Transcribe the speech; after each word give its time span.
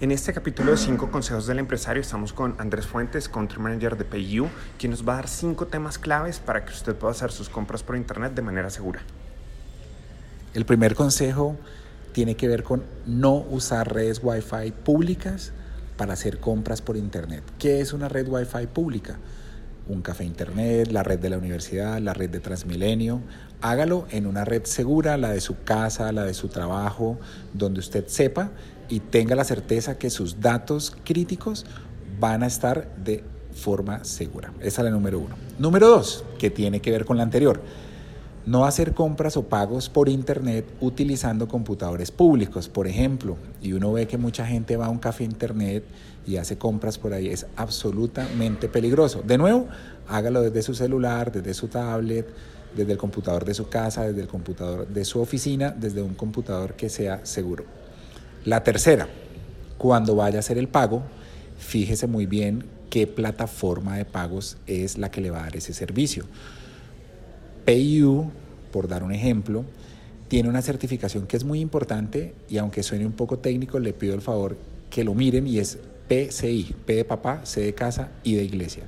En 0.00 0.12
este 0.12 0.32
capítulo 0.32 0.70
de 0.70 0.78
5 0.78 1.10
consejos 1.10 1.46
del 1.46 1.58
empresario 1.58 2.00
estamos 2.00 2.32
con 2.32 2.54
Andrés 2.56 2.86
Fuentes, 2.86 3.28
Country 3.28 3.58
Manager 3.58 3.98
de 3.98 4.06
PayU, 4.06 4.48
quien 4.78 4.92
nos 4.92 5.06
va 5.06 5.12
a 5.12 5.16
dar 5.16 5.28
5 5.28 5.66
temas 5.66 5.98
claves 5.98 6.38
para 6.38 6.64
que 6.64 6.72
usted 6.72 6.96
pueda 6.96 7.10
hacer 7.10 7.30
sus 7.32 7.50
compras 7.50 7.82
por 7.82 7.96
Internet 7.96 8.32
de 8.32 8.40
manera 8.40 8.70
segura. 8.70 9.02
El 10.54 10.64
primer 10.64 10.94
consejo 10.94 11.54
tiene 12.12 12.34
que 12.34 12.48
ver 12.48 12.62
con 12.62 12.82
no 13.04 13.44
usar 13.50 13.92
redes 13.92 14.22
Wi-Fi 14.22 14.70
públicas 14.70 15.52
para 15.98 16.14
hacer 16.14 16.40
compras 16.40 16.80
por 16.80 16.96
Internet. 16.96 17.44
¿Qué 17.58 17.82
es 17.82 17.92
una 17.92 18.08
red 18.08 18.26
Wi-Fi 18.26 18.68
pública? 18.68 19.18
Un 19.88 20.02
café 20.02 20.24
Internet, 20.24 20.90
la 20.92 21.02
red 21.02 21.18
de 21.18 21.30
la 21.30 21.38
universidad, 21.38 21.98
la 21.98 22.14
red 22.14 22.30
de 22.30 22.40
Transmilenio. 22.40 23.20
Hágalo 23.60 24.06
en 24.10 24.26
una 24.26 24.44
red 24.44 24.64
segura, 24.64 25.16
la 25.16 25.30
de 25.30 25.40
su 25.40 25.62
casa, 25.64 26.12
la 26.12 26.24
de 26.24 26.34
su 26.34 26.48
trabajo, 26.48 27.18
donde 27.52 27.80
usted 27.80 28.06
sepa 28.06 28.50
y 28.88 29.00
tenga 29.00 29.34
la 29.34 29.44
certeza 29.44 29.98
que 29.98 30.10
sus 30.10 30.40
datos 30.40 30.96
críticos 31.04 31.66
van 32.18 32.42
a 32.42 32.46
estar 32.46 32.94
de 32.96 33.24
forma 33.52 34.04
segura. 34.04 34.52
Esa 34.60 34.82
es 34.82 34.84
la 34.84 34.90
número 34.90 35.18
uno. 35.18 35.34
Número 35.58 35.88
dos, 35.88 36.24
que 36.38 36.50
tiene 36.50 36.80
que 36.80 36.90
ver 36.90 37.04
con 37.04 37.16
la 37.16 37.22
anterior. 37.22 37.60
No 38.46 38.64
hacer 38.64 38.94
compras 38.94 39.36
o 39.36 39.42
pagos 39.42 39.88
por 39.88 40.08
internet 40.08 40.64
utilizando 40.80 41.46
computadores 41.46 42.10
públicos, 42.10 42.68
por 42.68 42.86
ejemplo. 42.86 43.36
Y 43.60 43.74
uno 43.74 43.92
ve 43.92 44.06
que 44.06 44.16
mucha 44.16 44.46
gente 44.46 44.76
va 44.76 44.86
a 44.86 44.88
un 44.88 44.98
café 44.98 45.24
internet 45.24 45.84
y 46.26 46.36
hace 46.36 46.56
compras 46.56 46.96
por 46.96 47.12
ahí. 47.12 47.28
Es 47.28 47.46
absolutamente 47.56 48.68
peligroso. 48.68 49.22
De 49.22 49.36
nuevo, 49.36 49.68
hágalo 50.08 50.40
desde 50.40 50.62
su 50.62 50.74
celular, 50.74 51.30
desde 51.30 51.52
su 51.52 51.68
tablet, 51.68 52.26
desde 52.74 52.92
el 52.92 52.98
computador 52.98 53.44
de 53.44 53.54
su 53.54 53.68
casa, 53.68 54.06
desde 54.06 54.22
el 54.22 54.28
computador 54.28 54.88
de 54.88 55.04
su 55.04 55.20
oficina, 55.20 55.70
desde 55.70 56.02
un 56.02 56.14
computador 56.14 56.74
que 56.74 56.88
sea 56.88 57.24
seguro. 57.24 57.64
La 58.44 58.64
tercera, 58.64 59.06
cuando 59.76 60.16
vaya 60.16 60.38
a 60.38 60.40
hacer 60.40 60.56
el 60.56 60.68
pago, 60.68 61.02
fíjese 61.58 62.06
muy 62.06 62.26
bien 62.26 62.64
qué 62.88 63.06
plataforma 63.06 63.96
de 63.96 64.04
pagos 64.04 64.56
es 64.66 64.98
la 64.98 65.10
que 65.10 65.20
le 65.20 65.30
va 65.30 65.40
a 65.40 65.42
dar 65.42 65.56
ese 65.56 65.72
servicio. 65.74 66.24
PayU, 67.70 68.32
por 68.72 68.88
dar 68.88 69.04
un 69.04 69.12
ejemplo, 69.12 69.64
tiene 70.26 70.48
una 70.48 70.60
certificación 70.60 71.28
que 71.28 71.36
es 71.36 71.44
muy 71.44 71.60
importante 71.60 72.34
y 72.48 72.58
aunque 72.58 72.82
suene 72.82 73.06
un 73.06 73.12
poco 73.12 73.38
técnico, 73.38 73.78
le 73.78 73.92
pido 73.92 74.12
el 74.14 74.22
favor 74.22 74.56
que 74.90 75.04
lo 75.04 75.14
miren 75.14 75.46
y 75.46 75.58
es 75.60 75.78
PCI, 76.08 76.74
P 76.84 76.96
de 76.96 77.04
papá, 77.04 77.42
C 77.44 77.60
de 77.60 77.72
casa 77.72 78.08
y 78.24 78.34
de 78.34 78.42
iglesia. 78.42 78.82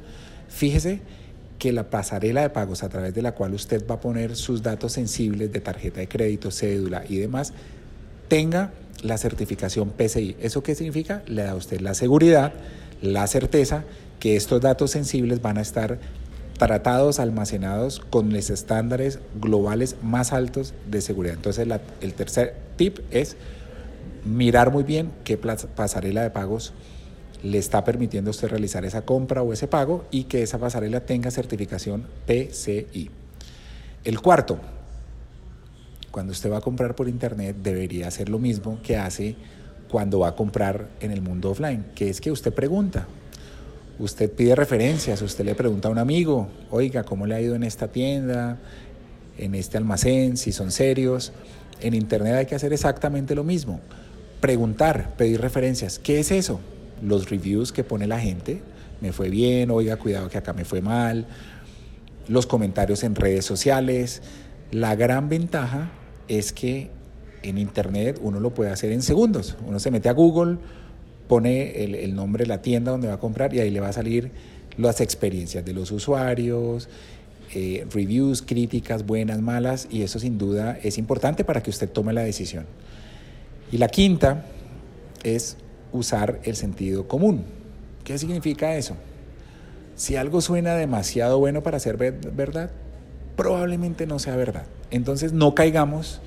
Fíjese 0.49 1.01
que 1.61 1.71
la 1.71 1.91
pasarela 1.91 2.43
de 2.43 2.51
pagos 2.51 2.83
a 2.83 2.89
través 2.89 3.15
de 3.15 3.23
la 3.23 3.37
cual 3.37 3.55
usted 3.55 3.87
va 3.89 3.95
a 3.95 4.01
poner 4.01 4.35
sus 4.35 4.65
datos 4.65 4.91
sensibles 4.91 5.53
de 5.53 5.61
tarjeta 5.61 6.01
de 6.01 6.09
crédito, 6.09 6.51
cédula 6.51 7.05
y 7.09 7.19
demás, 7.19 7.53
tenga 8.27 8.73
la 9.05 9.17
certificación 9.17 9.91
PCI. 9.91 10.35
¿Eso 10.41 10.65
qué 10.65 10.75
significa? 10.75 11.23
Le 11.29 11.45
da 11.45 11.53
a 11.53 11.55
usted 11.55 11.81
la 11.81 11.95
seguridad, 11.95 12.53
la 13.01 13.29
certeza 13.29 13.85
que 14.19 14.35
estos 14.35 14.61
datos 14.61 14.91
sensibles 14.91 15.41
van 15.41 15.59
a 15.59 15.61
estar 15.61 16.01
tratados, 16.67 17.19
almacenados 17.19 17.99
con 17.99 18.33
los 18.33 18.49
estándares 18.49 19.19
globales 19.41 19.97
más 20.01 20.33
altos 20.33 20.75
de 20.89 21.01
seguridad. 21.01 21.35
Entonces 21.35 21.67
el 22.01 22.15
tercer 22.15 22.55
tip 22.77 23.01
es 23.11 23.37
mirar 24.25 24.71
muy 24.71 24.85
bien 24.85 25.11
qué 25.25 25.37
pasarela 25.37 26.23
de 26.23 26.31
pagos 26.31 26.73
le 27.43 27.59
está 27.59 27.85
permitiendo 27.85 28.31
a 28.31 28.33
usted 28.33 28.47
realizar 28.47 28.85
esa 28.85 29.03
compra 29.03 29.43
o 29.43 29.53
ese 29.53 29.67
pago 29.67 30.05
y 30.13 30.25
que 30.25 30.45
esa 30.45 30.59
pasarela 30.59 31.01
tenga 31.01 31.33
certificación 31.33 32.07
PCI. 32.27 33.11
El 34.05 34.21
cuarto, 34.21 34.61
cuando 36.13 36.31
usted 36.31 36.53
va 36.53 36.59
a 36.59 36.61
comprar 36.61 36.95
por 36.95 37.09
internet 37.09 37.57
debería 37.61 38.07
hacer 38.07 38.29
lo 38.29 38.39
mismo 38.39 38.79
que 38.85 38.97
hace 38.97 39.35
cuando 39.91 40.21
va 40.21 40.29
a 40.29 40.37
comprar 40.37 40.91
en 41.01 41.11
el 41.11 41.23
mundo 41.23 41.51
offline, 41.51 41.87
que 41.97 42.09
es 42.09 42.21
que 42.21 42.31
usted 42.31 42.55
pregunta. 42.55 43.09
Usted 44.03 44.33
pide 44.33 44.57
referencias, 44.57 45.23
usted 45.23 45.45
le 45.45 45.55
pregunta 45.55 45.86
a 45.86 45.92
un 45.92 45.98
amigo, 45.98 46.48
oiga, 46.73 47.05
¿cómo 47.05 47.24
le 47.24 47.36
ha 47.36 47.40
ido 47.40 47.55
en 47.55 47.63
esta 47.63 47.86
tienda, 47.86 48.58
en 49.39 49.55
este 49.55 49.77
almacén, 49.77 50.36
si 50.36 50.51
son 50.51 50.73
serios? 50.73 51.33
En 51.80 51.95
internet 51.95 52.35
hay 52.35 52.46
que 52.46 52.57
hacer 52.57 52.73
exactamente 52.73 53.36
lo 53.36 53.45
mismo. 53.45 53.79
Preguntar, 54.41 55.14
pedir 55.17 55.41
referencias. 55.41 56.01
¿Qué 56.01 56.18
es 56.18 56.33
eso? 56.33 56.58
Los 57.01 57.30
reviews 57.30 57.70
que 57.70 57.85
pone 57.85 58.08
la 58.08 58.18
gente. 58.18 58.61
Me 59.01 59.12
fue 59.12 59.30
bien, 59.30 59.70
oiga, 59.70 59.96
cuidado 59.98 60.29
que 60.29 60.39
acá 60.39 60.52
me 60.52 60.64
fue 60.64 60.80
mal. 60.80 61.24
Los 62.27 62.46
comentarios 62.46 63.05
en 63.05 63.14
redes 63.14 63.45
sociales. 63.45 64.20
La 64.73 64.96
gran 64.96 65.29
ventaja 65.29 65.92
es 66.27 66.52
que 66.52 66.91
en 67.45 67.57
Internet 67.57 68.18
uno 68.20 68.41
lo 68.41 68.52
puede 68.52 68.73
hacer 68.73 68.91
en 68.91 69.02
segundos. 69.02 69.57
Uno 69.64 69.79
se 69.79 69.92
mete 69.92 70.08
a 70.08 70.12
Google, 70.12 70.58
pone 71.29 71.85
el, 71.85 72.15
nombre 72.15 72.45
de 72.45 72.49
la 72.49 72.63
tienda 72.63 72.93
donde 72.93 73.09
va 73.09 73.15
a 73.15 73.21
comprar 73.21 73.55
y 73.55 73.61
ahí 73.61 73.71
le 73.71 73.81
va 73.81 73.89
a 73.89 73.93
salir 73.93 74.31
las 74.77 75.01
experiencias 75.01 75.65
de 75.65 75.73
los 75.73 75.91
usuarios, 75.91 76.89
eh, 77.55 77.87
reviews, 77.93 78.43
críticas, 78.43 79.05
buenas, 79.05 79.41
malas, 79.41 79.87
y 79.91 80.03
eso 80.03 80.19
sin 80.19 80.39
duda 80.39 80.79
es 80.83 80.99
importante 80.99 81.45
para 81.45 81.63
que 81.63 81.71
usted 81.71 81.89
tome 81.89 82.13
la 82.13 82.23
decisión. 82.23 82.67
Y 83.71 83.79
la 83.79 83.89
quinta 83.89 84.47
es 85.23 85.57
usar 85.93 86.41
el 86.45 86.57
sentido 86.57 87.07
común. 87.09 87.45
¿Qué 88.05 88.19
significa 88.19 88.77
eso? 88.77 88.97
Si 89.97 90.17
algo 90.17 90.41
suena 90.41 90.75
demasiado 90.75 91.39
bueno 91.39 91.63
para 91.63 91.79
ser 91.79 91.97
verdad, 91.97 92.71
probablemente 93.37 94.07
no 94.07 94.19
sea 94.19 94.37
verdad. 94.37 94.65
Entonces 94.91 95.33
no 95.33 95.55
caigamos 95.55 96.21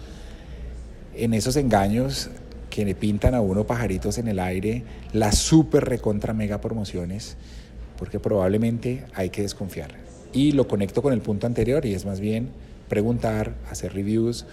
en 1.15 1.33
esos 1.33 1.55
engaños 1.55 2.29
que 2.75 2.83
le 2.83 2.93
pintan 2.93 3.33
a 3.35 3.39
uno 3.39 3.65
pajaritos 3.65 4.17
en 4.17 4.27
el 4.27 4.37
aire, 4.37 4.83
las 5.13 5.37
super 5.37 5.85
recontra 5.85 6.33
mega 6.33 6.59
promociones, 6.59 7.37
porque 7.97 8.19
probablemente 8.19 9.05
hay 9.13 9.29
que 9.29 9.43
desconfiar. 9.43 9.91
Y 10.33 10.51
lo 10.51 10.67
conecto 10.67 11.01
con 11.01 11.13
el 11.13 11.21
punto 11.21 11.47
anterior 11.47 11.85
y 11.85 11.93
es 11.93 12.05
más 12.05 12.19
bien 12.19 12.49
preguntar, 12.89 13.53
hacer 13.71 13.93
reviews, 13.93 14.45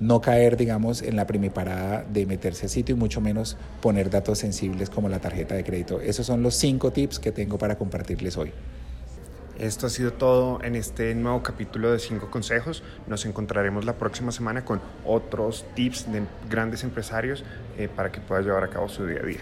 no 0.00 0.20
caer, 0.20 0.56
digamos, 0.56 1.00
en 1.00 1.14
la 1.14 1.28
primiparada 1.28 2.04
de 2.12 2.26
meterse 2.26 2.66
a 2.66 2.68
sitio 2.68 2.96
y 2.96 2.98
mucho 2.98 3.20
menos 3.20 3.56
poner 3.80 4.10
datos 4.10 4.40
sensibles 4.40 4.90
como 4.90 5.08
la 5.08 5.20
tarjeta 5.20 5.54
de 5.54 5.62
crédito. 5.62 6.00
Esos 6.00 6.26
son 6.26 6.42
los 6.42 6.56
cinco 6.56 6.90
tips 6.90 7.20
que 7.20 7.30
tengo 7.30 7.56
para 7.56 7.78
compartirles 7.78 8.36
hoy. 8.36 8.50
Esto 9.60 9.88
ha 9.88 9.90
sido 9.90 10.14
todo 10.14 10.58
en 10.64 10.74
este 10.74 11.14
nuevo 11.14 11.42
capítulo 11.42 11.92
de 11.92 11.98
5 11.98 12.30
consejos. 12.30 12.82
Nos 13.06 13.26
encontraremos 13.26 13.84
la 13.84 13.92
próxima 13.92 14.32
semana 14.32 14.64
con 14.64 14.80
otros 15.04 15.66
tips 15.74 16.10
de 16.10 16.22
grandes 16.48 16.82
empresarios 16.82 17.44
eh, 17.76 17.86
para 17.94 18.10
que 18.10 18.22
pueda 18.22 18.40
llevar 18.40 18.64
a 18.64 18.68
cabo 18.68 18.88
su 18.88 19.04
día 19.04 19.20
a 19.22 19.26
día. 19.26 19.40